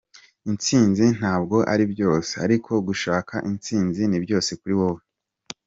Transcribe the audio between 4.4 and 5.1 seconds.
kuri wowe.